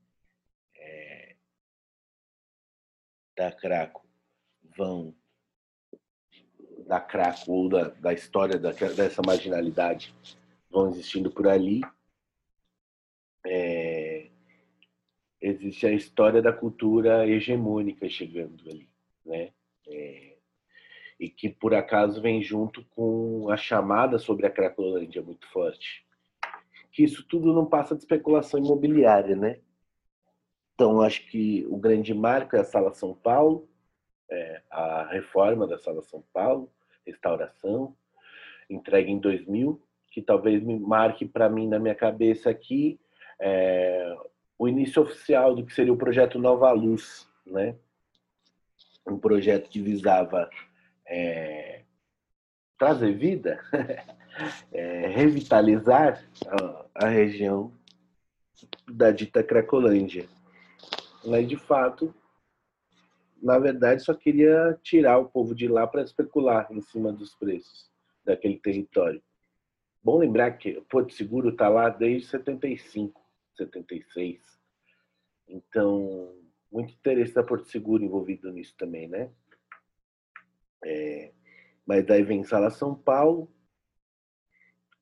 da 3.36 3.52
Craco 3.52 4.05
vão 4.76 5.14
da 6.86 7.00
Craco 7.00 7.50
ou 7.50 7.68
da, 7.68 7.88
da 7.88 8.12
história 8.12 8.58
da, 8.58 8.70
dessa 8.70 9.20
marginalidade 9.24 10.14
vão 10.70 10.88
existindo 10.90 11.30
por 11.30 11.48
ali. 11.48 11.80
É, 13.44 14.28
existe 15.40 15.86
a 15.86 15.92
história 15.92 16.42
da 16.42 16.52
cultura 16.52 17.26
hegemônica 17.26 18.08
chegando 18.08 18.68
ali, 18.68 18.88
né? 19.24 19.52
É, 19.88 20.36
e 21.18 21.28
que 21.28 21.48
por 21.48 21.74
acaso 21.74 22.20
vem 22.20 22.42
junto 22.42 22.84
com 22.94 23.48
a 23.50 23.56
chamada 23.56 24.18
sobre 24.18 24.46
a 24.46 24.50
Cracolândia 24.50 25.22
muito 25.22 25.46
forte. 25.48 26.04
Que 26.92 27.04
isso 27.04 27.26
tudo 27.26 27.54
não 27.54 27.66
passa 27.66 27.94
de 27.94 28.02
especulação 28.02 28.60
imobiliária, 28.60 29.34
né? 29.34 29.60
Então, 30.74 31.00
acho 31.00 31.26
que 31.30 31.64
o 31.70 31.78
grande 31.78 32.12
marco 32.12 32.54
é 32.54 32.60
a 32.60 32.64
Sala 32.64 32.92
São 32.92 33.14
Paulo, 33.14 33.66
é, 34.30 34.62
a 34.70 35.04
reforma 35.10 35.66
da 35.66 35.78
Sala 35.78 36.02
São 36.02 36.22
Paulo, 36.32 36.70
restauração, 37.06 37.94
entregue 38.68 39.10
em 39.10 39.18
2000, 39.18 39.80
que 40.10 40.22
talvez 40.22 40.62
me 40.62 40.78
marque 40.78 41.24
para 41.26 41.48
mim 41.48 41.68
na 41.68 41.78
minha 41.78 41.94
cabeça 41.94 42.50
aqui 42.50 42.98
é, 43.40 44.16
o 44.58 44.68
início 44.68 45.02
oficial 45.02 45.54
do 45.54 45.64
que 45.64 45.74
seria 45.74 45.92
o 45.92 45.98
projeto 45.98 46.38
Nova 46.38 46.70
Luz, 46.72 47.28
né? 47.46 47.76
Um 49.06 49.18
projeto 49.18 49.68
que 49.68 49.80
visava 49.80 50.50
é, 51.06 51.82
trazer 52.78 53.12
vida, 53.12 53.60
é, 54.72 55.06
revitalizar 55.08 56.24
a, 56.46 57.06
a 57.06 57.08
região 57.08 57.72
da 58.88 59.10
dita 59.10 59.42
Cracolândia. 59.42 60.26
Mas, 61.24 61.46
de 61.46 61.56
fato, 61.56 62.14
na 63.46 63.60
verdade, 63.60 64.02
só 64.02 64.12
queria 64.12 64.76
tirar 64.82 65.18
o 65.18 65.28
povo 65.28 65.54
de 65.54 65.68
lá 65.68 65.86
para 65.86 66.02
especular 66.02 66.66
em 66.72 66.80
cima 66.80 67.12
dos 67.12 67.32
preços 67.36 67.88
daquele 68.24 68.58
território. 68.58 69.22
Bom 70.02 70.18
lembrar 70.18 70.50
que 70.58 70.76
o 70.76 70.82
Porto 70.82 71.12
Seguro 71.12 71.50
está 71.50 71.68
lá 71.68 71.88
desde 71.88 72.26
75, 72.26 73.24
76. 73.56 74.42
Então, 75.46 76.36
muito 76.72 76.92
interesse 76.92 77.34
da 77.34 77.44
Porto 77.44 77.68
Seguro 77.68 78.02
envolvido 78.02 78.52
nisso 78.52 78.74
também, 78.76 79.06
né? 79.06 79.30
É, 80.84 81.32
mas 81.86 82.04
daí 82.04 82.24
vem 82.24 82.42
Sala 82.42 82.68
São 82.68 82.96
Paulo, 82.96 83.48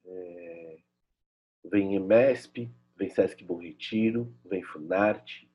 é, 0.04 0.78
vem 1.64 1.94
EMESP, 1.94 2.70
vem 2.94 3.08
Sesc 3.08 3.42
Bom 3.42 3.56
Retiro, 3.56 4.30
vem 4.44 4.62
Funarte, 4.62 5.50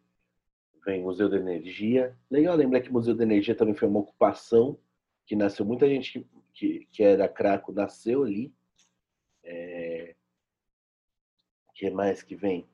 vem 0.90 1.02
Museu 1.04 1.30
da 1.30 1.38
Energia. 1.38 2.18
Legal 2.30 2.56
lembrar 2.56 2.82
que 2.82 2.90
o 2.90 2.94
Museu 2.94 3.16
da 3.16 3.24
Energia 3.24 3.56
também 3.56 3.76
foi 3.76 3.88
uma 3.88 4.00
ocupação 4.00 4.78
que 5.26 5.36
nasceu, 5.36 5.64
muita 5.64 5.88
gente 5.88 6.12
que, 6.12 6.28
que, 6.54 6.88
que 6.92 7.04
era 7.04 7.30
craco 7.30 7.72
nasceu 7.72 8.24
ali. 8.24 8.52
É... 9.44 10.16
que 11.76 11.90
mais 11.92 12.24
que 12.24 12.36
vem? 12.36 12.68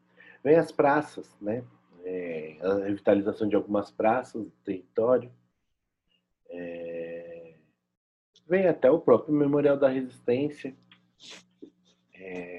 Vem 0.44 0.56
as 0.56 0.72
praças, 0.72 1.38
né? 1.42 1.64
É... 2.06 2.58
a 2.62 2.86
revitalização 2.86 3.48
de 3.48 3.56
algumas 3.56 3.92
praças 3.92 4.46
do 4.46 4.52
território. 4.64 5.32
É... 6.50 7.56
Vem 8.48 8.68
até 8.68 8.90
o 8.90 9.02
próprio 9.02 9.34
Memorial 9.34 9.78
da 9.78 9.90
Resistência. 9.90 10.76
É... 12.14 12.55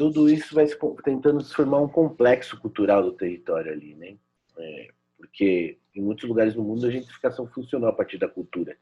tudo 0.00 0.30
isso 0.30 0.54
vai 0.54 0.66
tentando 1.04 1.44
se 1.44 1.54
formar 1.54 1.78
um 1.78 1.86
complexo 1.86 2.58
cultural 2.58 3.02
do 3.02 3.12
território 3.12 3.70
ali, 3.70 3.94
né? 3.94 4.16
É, 4.56 4.88
porque 5.14 5.78
em 5.94 6.00
muitos 6.00 6.26
lugares 6.26 6.54
do 6.54 6.62
mundo 6.62 6.86
a 6.86 6.90
gentrificação 6.90 7.46
funcionou 7.46 7.86
a 7.86 7.92
partir 7.92 8.16
da 8.16 8.26
cultura. 8.26 8.78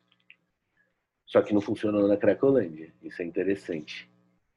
Só 1.26 1.42
que 1.42 1.52
não 1.52 1.60
funcionou 1.60 2.06
na 2.06 2.16
Cracolândia. 2.16 2.94
Isso 3.02 3.20
é 3.20 3.24
interessante. 3.24 4.08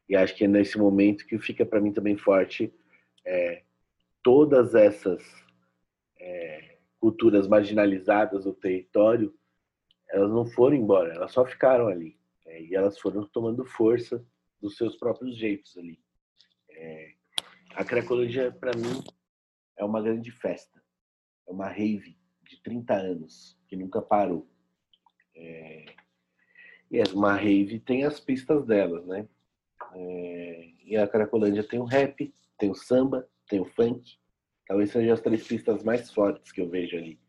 E 0.08 0.16
acho 0.16 0.36
que 0.36 0.44
é 0.44 0.48
nesse 0.48 0.78
momento 0.78 1.26
que 1.26 1.40
fica 1.40 1.66
para 1.66 1.82
mim 1.82 1.92
também 1.92 2.16
forte 2.16 2.72
é, 3.26 3.64
todas 4.22 4.76
essas 4.76 5.24
é, 6.20 6.78
culturas 7.00 7.48
marginalizadas 7.48 8.44
do 8.44 8.54
território, 8.54 9.34
elas 10.12 10.30
não 10.30 10.46
foram 10.46 10.76
embora, 10.76 11.16
elas 11.16 11.32
só 11.32 11.44
ficaram 11.44 11.88
ali. 11.88 12.20
É, 12.46 12.62
e 12.62 12.76
elas 12.76 13.00
foram 13.00 13.26
tomando 13.26 13.66
força 13.66 14.24
dos 14.62 14.78
seus 14.78 14.96
próprios 14.96 15.36
jeitos 15.36 15.76
ali. 15.76 16.00
É, 16.82 17.14
a 17.76 17.86
Cracolândia, 17.86 18.52
para 18.52 18.76
mim, 18.76 19.04
é 19.78 19.86
uma 19.86 20.02
grande 20.02 20.32
festa. 20.32 20.82
É 21.48 21.52
uma 21.52 21.68
rave 21.68 22.18
de 22.42 22.60
30 22.64 22.94
anos, 22.96 23.56
que 23.68 23.76
nunca 23.76 24.02
parou. 24.02 24.50
É, 25.36 25.86
e 26.90 26.98
é 26.98 27.04
uma 27.14 27.36
rave 27.36 27.80
tem 27.80 28.04
as 28.04 28.20
pistas 28.20 28.66
delas, 28.66 29.06
né? 29.06 29.28
É, 29.94 30.72
e 30.84 30.98
a 30.98 31.08
Cracolândia 31.08 31.64
tem 31.64 31.80
o 31.80 31.86
rap, 31.86 32.34
tem 32.58 32.72
o 32.72 32.76
samba, 32.76 33.30
tem 33.48 33.60
o 33.60 33.66
funk. 33.66 34.18
Talvez 34.68 34.92
sejam 34.92 35.14
as 35.14 35.22
três 35.22 35.46
pistas 35.46 35.84
mais 35.84 36.12
fortes 36.12 36.52
que 36.52 36.62
eu 36.62 36.70
vejo 36.70 36.98
ali 36.98 37.20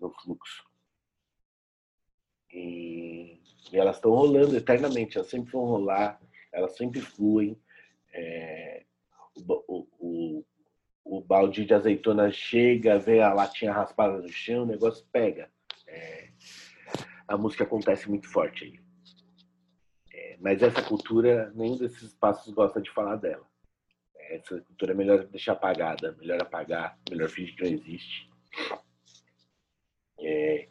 no 0.00 0.10
fluxo. 0.10 0.68
E, 2.52 3.40
e 3.72 3.76
elas 3.76 3.96
estão 3.96 4.10
rolando 4.10 4.56
eternamente, 4.56 5.16
elas 5.16 5.30
sempre 5.30 5.52
vão 5.52 5.66
rolar, 5.66 6.20
elas 6.52 6.76
sempre 6.76 7.00
fluem. 7.00 7.56
É, 8.12 8.84
o, 9.36 9.86
o, 9.98 10.44
o, 11.04 11.20
balde 11.20 11.64
de 11.64 11.74
azeitona 11.74 12.30
chega, 12.30 12.98
vê 12.98 13.20
a 13.20 13.32
latinha 13.32 13.72
raspada 13.72 14.18
no 14.18 14.28
chão, 14.28 14.62
o 14.62 14.66
negócio 14.66 15.06
pega. 15.12 15.50
É, 15.86 16.28
a 17.26 17.36
música 17.36 17.64
acontece 17.64 18.08
muito 18.08 18.28
forte 18.28 18.64
aí. 18.64 18.80
É, 20.12 20.36
mas 20.40 20.62
essa 20.62 20.82
cultura, 20.82 21.50
nenhum 21.54 21.76
desses 21.76 22.02
espaços 22.02 22.52
gosta 22.52 22.80
de 22.80 22.90
falar 22.90 23.16
dela. 23.16 23.46
Essa 24.30 24.60
cultura 24.62 24.92
é 24.92 24.94
melhor 24.94 25.26
deixar 25.26 25.52
apagada, 25.52 26.12
melhor 26.18 26.40
apagar, 26.40 26.98
melhor 27.10 27.28
fingir 27.28 27.54
que 27.54 27.64
não 27.64 27.70
existe. 27.70 28.30
É, 30.20 30.68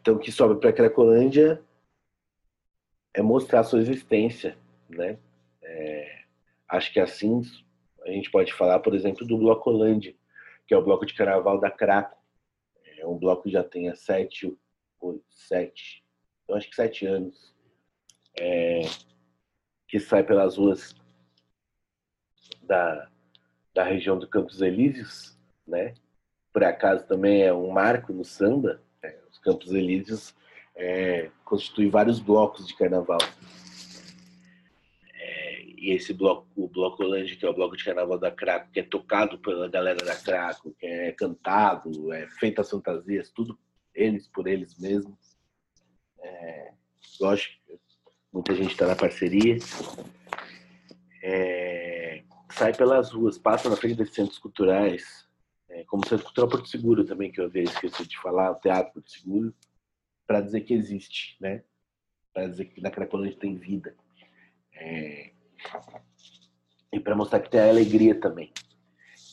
então, 0.00 0.16
o 0.16 0.18
que 0.18 0.32
sobe 0.32 0.58
para 0.60 0.70
a 0.70 0.72
Cracolândia 0.72 1.62
é 3.14 3.22
mostrar 3.22 3.62
sua 3.62 3.80
existência, 3.80 4.58
né? 4.88 5.18
É, 5.62 6.01
acho 6.72 6.92
que 6.92 6.98
assim 6.98 7.42
a 8.04 8.10
gente 8.10 8.30
pode 8.30 8.52
falar, 8.52 8.80
por 8.80 8.94
exemplo, 8.94 9.26
do 9.26 9.38
Blocolândia, 9.38 10.14
que 10.66 10.74
é 10.74 10.76
o 10.76 10.82
bloco 10.82 11.06
de 11.06 11.14
carnaval 11.14 11.60
da 11.60 11.70
Craco. 11.70 12.18
É 12.98 13.06
um 13.06 13.18
bloco 13.18 13.44
que 13.44 13.50
já 13.50 13.62
tem 13.62 13.88
há 13.88 13.94
sete, 13.94 14.56
oito, 15.00 15.24
sete, 15.30 16.02
eu 16.48 16.56
acho 16.56 16.68
que 16.68 16.74
sete 16.76 17.06
anos, 17.06 17.54
é, 18.38 18.80
que 19.86 20.00
sai 20.00 20.24
pelas 20.24 20.56
ruas 20.56 20.94
da, 22.62 23.08
da 23.74 23.84
região 23.84 24.18
do 24.18 24.28
Campos 24.28 24.60
Elíseos, 24.60 25.38
né? 25.66 25.94
Por 26.52 26.64
acaso 26.64 27.06
também 27.06 27.42
é 27.42 27.52
um 27.52 27.70
marco 27.70 28.12
no 28.12 28.24
samba. 28.24 28.82
Né? 29.02 29.16
Os 29.30 29.38
Campos 29.38 29.72
Elíseos 29.72 30.34
é, 30.74 31.30
constituem 31.44 31.88
vários 31.88 32.20
blocos 32.20 32.66
de 32.66 32.76
carnaval. 32.76 33.20
E 35.82 35.90
esse 35.90 36.14
bloco, 36.14 36.46
o 36.54 36.68
Bloco 36.68 37.02
Lange, 37.02 37.34
que 37.34 37.44
é 37.44 37.50
o 37.50 37.52
bloco 37.52 37.76
de 37.76 37.84
carnaval 37.84 38.16
da 38.16 38.30
Craco, 38.30 38.70
que 38.70 38.78
é 38.78 38.84
tocado 38.84 39.36
pela 39.40 39.68
galera 39.68 39.98
da 40.04 40.14
Craco, 40.14 40.72
que 40.78 40.86
é 40.86 41.10
cantado, 41.10 42.12
é 42.12 42.28
feito 42.38 42.60
as 42.60 42.70
fantasias, 42.70 43.30
tudo 43.30 43.58
eles 43.92 44.28
por 44.28 44.46
eles 44.46 44.78
mesmos. 44.78 45.36
É, 46.20 46.72
lógico, 47.20 47.60
muita 48.32 48.54
gente 48.54 48.70
está 48.70 48.86
na 48.86 48.94
parceria. 48.94 49.56
É, 51.20 52.22
sai 52.52 52.72
pelas 52.72 53.10
ruas, 53.10 53.36
passa 53.36 53.68
na 53.68 53.74
frente 53.76 53.96
desses 53.96 54.14
centros 54.14 54.38
culturais, 54.38 55.28
é, 55.68 55.82
como 55.82 56.04
o 56.04 56.08
Centro 56.08 56.26
Cultural 56.26 56.48
Porto 56.48 56.68
Seguro 56.68 57.04
também, 57.04 57.32
que 57.32 57.40
eu 57.40 57.46
havia 57.46 57.64
esquecido 57.64 58.08
de 58.08 58.20
falar, 58.20 58.52
o 58.52 58.60
Teatro 58.60 58.92
Porto 58.92 59.10
Seguro, 59.10 59.52
para 60.28 60.42
dizer 60.42 60.60
que 60.60 60.74
existe, 60.74 61.36
né? 61.40 61.64
Para 62.32 62.46
dizer 62.46 62.66
que 62.66 62.80
na 62.80 62.90
Cracolândia 62.92 63.36
tem 63.36 63.56
vida. 63.56 63.96
É, 64.74 65.32
e 66.92 67.00
para 67.00 67.16
mostrar 67.16 67.40
que 67.40 67.50
tem 67.50 67.60
a 67.60 67.68
alegria 67.68 68.14
também. 68.14 68.52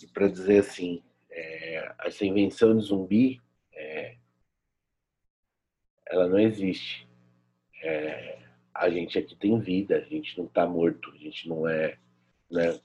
E 0.01 0.07
para 0.07 0.27
dizer 0.27 0.59
assim, 0.59 1.03
é, 1.29 1.93
essa 2.05 2.25
invenção 2.25 2.77
de 2.77 2.85
zumbi, 2.85 3.41
é, 3.73 4.15
ela 6.07 6.27
não 6.27 6.39
existe. 6.39 7.07
É, 7.83 8.39
a 8.73 8.89
gente 8.89 9.17
aqui 9.17 9.35
tem 9.35 9.59
vida, 9.59 9.97
a 9.97 10.01
gente 10.01 10.37
não 10.37 10.45
está 10.45 10.65
morto, 10.65 11.11
a 11.11 11.17
gente 11.17 11.49
não 11.49 11.67
é, 11.67 11.97
né, 12.49 12.79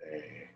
é, 0.00 0.48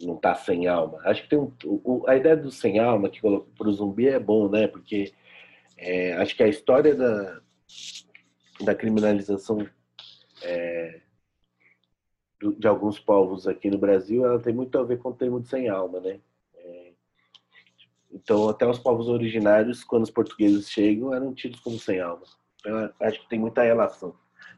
não 0.00 0.16
está 0.16 0.34
sem 0.34 0.66
alma. 0.66 1.00
Acho 1.04 1.22
que 1.22 1.28
tem 1.28 1.38
um, 1.38 1.52
o, 1.64 2.04
a 2.08 2.16
ideia 2.16 2.36
do 2.36 2.50
sem 2.50 2.78
alma 2.78 3.08
que 3.08 3.20
colocou 3.20 3.52
para 3.56 3.68
o 3.68 3.72
zumbi 3.72 4.08
é 4.08 4.18
bom, 4.18 4.48
né? 4.48 4.66
Porque 4.66 5.12
é, 5.76 6.14
acho 6.14 6.34
que 6.34 6.42
a 6.42 6.48
história 6.48 6.94
da, 6.94 7.40
da 8.62 8.74
criminalização 8.74 9.66
é, 10.42 11.00
de 12.58 12.66
alguns 12.66 12.98
povos 12.98 13.46
aqui 13.46 13.70
no 13.70 13.78
Brasil, 13.78 14.24
ela 14.24 14.40
tem 14.40 14.52
muito 14.54 14.78
a 14.78 14.82
ver 14.82 14.98
com 14.98 15.10
o 15.10 15.14
termo 15.14 15.40
de 15.40 15.48
sem 15.48 15.68
alma, 15.68 16.00
né? 16.00 16.20
É, 16.54 16.92
então, 18.10 18.48
até 18.48 18.66
os 18.66 18.78
povos 18.78 19.08
originários, 19.08 19.84
quando 19.84 20.04
os 20.04 20.10
portugueses 20.10 20.70
chegam, 20.70 21.14
eram 21.14 21.34
tidos 21.34 21.60
como 21.60 21.78
sem 21.78 22.00
alma. 22.00 22.24
Então, 22.60 22.92
acho 23.00 23.20
que 23.20 23.28
tem 23.28 23.38
muita 23.38 23.62
relação 23.62 24.14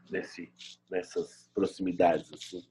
nesse, 0.09 0.51
nessas 0.89 1.49
proximidades, 1.53 2.31
assim. 2.33 2.63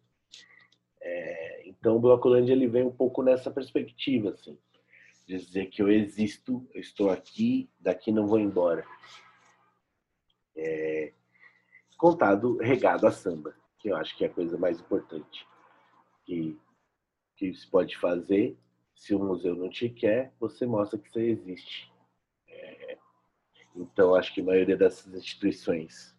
É, 1.01 1.69
então 1.69 1.97
o 1.97 2.01
Blocolândia 2.01 2.53
ele 2.53 2.69
vem 2.69 2.85
um 2.85 2.93
pouco 2.93 3.23
nessa 3.23 3.51
perspectiva, 3.51 4.31
assim, 4.31 4.57
dizer 5.27 5.67
que 5.67 5.83
eu 5.83 5.91
existo, 5.91 6.67
eu 6.73 6.81
estou 6.81 7.11
aqui, 7.11 7.69
daqui 7.81 8.13
não 8.13 8.27
vou 8.27 8.39
embora. 8.39 8.87
É, 10.55 11.13
contado 12.03 12.57
regado 12.57 13.07
a 13.07 13.13
samba, 13.13 13.55
que 13.79 13.89
eu 13.89 13.97
acho 13.97 14.19
que 14.19 14.25
é 14.25 14.27
a 14.27 14.33
coisa 14.33 14.59
mais 14.59 14.81
importante 14.81 15.47
que, 16.25 16.59
que 17.37 17.55
se 17.55 17.65
pode 17.71 17.97
fazer. 17.97 18.59
Se 18.93 19.15
o 19.15 19.21
museu 19.21 19.55
não 19.55 19.71
te 19.71 19.89
quer, 19.89 20.35
você 20.41 20.67
mostra 20.67 20.99
que 20.99 21.09
você 21.09 21.31
existe. 21.31 21.93
É, 22.49 22.99
então 23.77 24.17
acho 24.17 24.35
que 24.35 24.41
a 24.41 24.45
maioria 24.45 24.77
dessas 24.77 25.15
instituições 25.15 26.13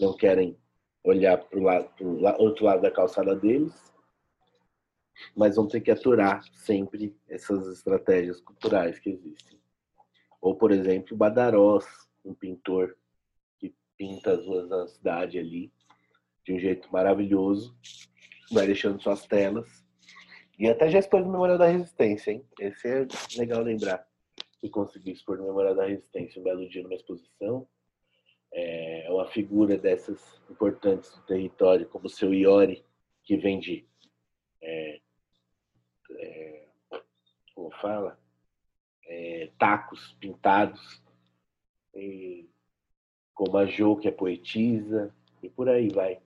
não 0.00 0.12
querem 0.12 0.58
olhar 1.04 1.38
para 1.38 1.56
o 1.60 2.42
outro 2.42 2.64
lado 2.64 2.82
da 2.82 2.90
calçada 2.90 3.36
deles 3.36 3.94
mas 5.34 5.56
vão 5.56 5.66
ter 5.66 5.80
que 5.80 5.90
aturar 5.90 6.44
sempre 6.52 7.16
essas 7.28 7.66
estratégias 7.66 8.40
culturais 8.40 9.00
que 9.00 9.10
existem. 9.10 9.60
Ou, 10.40 10.54
por 10.54 10.70
exemplo, 10.70 11.16
Badarós, 11.16 11.84
um 12.24 12.32
pintor 12.32 12.96
pinta 13.98 14.32
as 14.32 14.46
ruas 14.46 14.68
da 14.68 14.86
cidade 14.86 15.38
ali 15.38 15.72
de 16.44 16.54
um 16.54 16.58
jeito 16.58 16.90
maravilhoso, 16.90 17.76
vai 18.50 18.66
deixando 18.66 19.02
suas 19.02 19.26
telas. 19.26 19.84
E 20.58 20.66
até 20.66 20.88
já 20.88 20.98
expôs 20.98 21.24
no 21.24 21.32
Memorial 21.32 21.58
da 21.58 21.66
Resistência, 21.66 22.30
hein? 22.30 22.44
Esse 22.58 22.88
é 22.88 23.06
legal 23.36 23.62
lembrar 23.62 24.08
que 24.58 24.70
consegui 24.70 25.12
expor 25.12 25.36
no 25.36 25.44
Memorial 25.44 25.74
da 25.74 25.86
Resistência 25.86 26.40
um 26.40 26.44
belo 26.44 26.68
dia 26.68 26.82
numa 26.82 26.94
exposição. 26.94 27.68
É 28.52 29.06
uma 29.10 29.26
figura 29.26 29.76
dessas 29.76 30.40
importantes 30.50 31.14
do 31.14 31.22
território, 31.26 31.86
como 31.88 32.06
o 32.06 32.10
seu 32.10 32.32
Iori, 32.32 32.82
que 33.22 33.36
vende 33.36 33.86
é, 34.62 35.00
é, 36.18 36.66
como 37.54 37.70
fala, 37.72 38.18
é, 39.06 39.50
tacos 39.58 40.16
pintados, 40.18 41.02
e, 41.94 42.48
como 43.38 43.56
a 43.56 43.64
Jo, 43.64 43.96
que 43.96 44.08
é 44.08 44.10
poetisa, 44.10 45.14
e 45.40 45.48
por 45.48 45.68
aí 45.68 45.88
vai. 45.90 46.20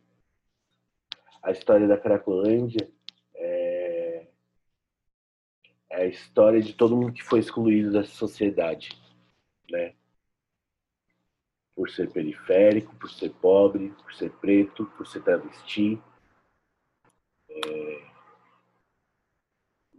A 1.43 1.51
história 1.51 1.87
da 1.87 1.99
Cracolândia 1.99 2.91
é, 3.35 4.29
é 5.91 5.97
a 6.05 6.07
história 6.07 6.63
de 6.63 6.73
todo 6.73 6.97
mundo 6.97 7.13
que 7.13 7.23
foi 7.23 7.41
excluído 7.41 7.93
dessa 7.93 8.13
sociedade, 8.13 8.99
né? 9.71 9.95
Por 11.75 11.91
ser 11.91 12.11
periférico, 12.11 12.97
por 12.97 13.11
ser 13.11 13.29
pobre, 13.35 13.91
por 13.91 14.15
ser 14.15 14.31
preto, 14.39 14.87
por 14.97 15.07
ser 15.07 15.23
travesti. 15.23 16.01
É, 17.51 18.11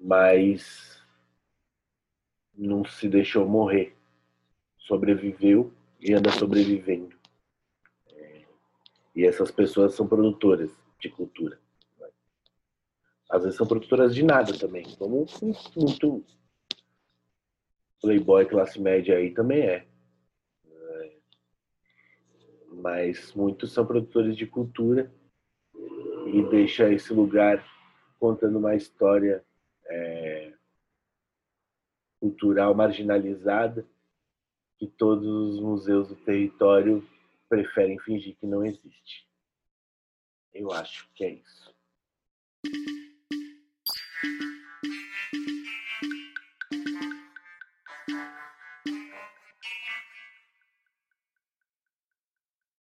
mas 0.02 1.00
não 2.56 2.84
se 2.84 3.08
deixou 3.08 3.48
morrer. 3.48 3.96
Sobreviveu 4.80 5.72
e 6.04 6.14
anda 6.14 6.30
sobrevivendo. 6.32 7.16
É, 8.12 8.46
e 9.16 9.26
essas 9.26 9.50
pessoas 9.50 9.96
são 9.96 10.06
produtoras 10.06 10.70
de 11.00 11.10
cultura. 11.10 11.58
Às 13.30 13.44
vezes 13.44 13.58
são 13.58 13.66
produtoras 13.66 14.14
de 14.14 14.22
nada 14.22 14.54
também, 14.58 14.84
como 14.98 15.26
muito 15.76 16.24
playboy 18.02 18.46
classe 18.46 18.80
média 18.80 19.18
aí 19.18 19.32
também 19.32 19.62
é. 19.62 19.88
é. 20.68 21.18
Mas 22.74 23.34
muitos 23.34 23.72
são 23.72 23.86
produtores 23.86 24.36
de 24.36 24.46
cultura 24.46 25.12
e 26.28 26.44
deixa 26.50 26.92
esse 26.92 27.14
lugar 27.14 27.66
contando 28.20 28.60
uma 28.60 28.76
história 28.76 29.44
é, 29.86 30.54
cultural 32.20 32.76
marginalizada 32.76 33.88
que 34.84 34.88
todos 34.98 35.26
os 35.26 35.62
museus 35.62 36.10
do 36.10 36.16
território 36.16 37.08
preferem 37.48 37.98
fingir 38.00 38.36
que 38.36 38.46
não 38.46 38.66
existe. 38.66 39.26
Eu 40.54 40.74
acho 40.74 41.10
que 41.16 41.24
é 41.24 41.30
isso. 41.36 41.74